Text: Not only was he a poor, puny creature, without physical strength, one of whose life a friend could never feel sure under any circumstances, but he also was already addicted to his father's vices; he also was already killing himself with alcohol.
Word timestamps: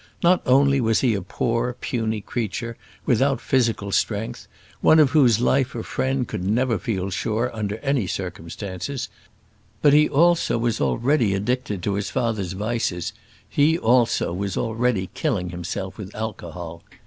Not 0.23 0.41
only 0.47 0.81
was 0.81 1.01
he 1.01 1.13
a 1.13 1.21
poor, 1.21 1.73
puny 1.79 2.21
creature, 2.21 2.75
without 3.05 3.39
physical 3.39 3.91
strength, 3.91 4.47
one 4.79 4.97
of 4.97 5.11
whose 5.11 5.39
life 5.39 5.75
a 5.75 5.83
friend 5.83 6.27
could 6.27 6.43
never 6.43 6.79
feel 6.79 7.11
sure 7.11 7.51
under 7.55 7.77
any 7.83 8.07
circumstances, 8.07 9.09
but 9.83 9.93
he 9.93 10.09
also 10.09 10.57
was 10.57 10.81
already 10.81 11.35
addicted 11.35 11.83
to 11.83 11.93
his 11.93 12.09
father's 12.09 12.53
vices; 12.53 13.13
he 13.47 13.77
also 13.77 14.33
was 14.33 14.57
already 14.57 15.11
killing 15.13 15.51
himself 15.51 15.99
with 15.99 16.15
alcohol. 16.15 16.81